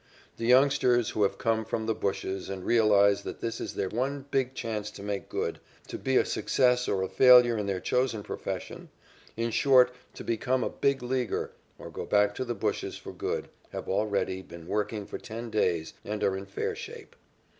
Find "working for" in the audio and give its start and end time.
14.65-15.19